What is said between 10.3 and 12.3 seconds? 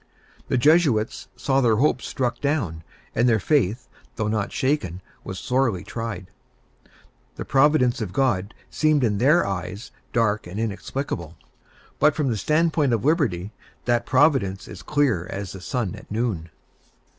and inexplicable; but, from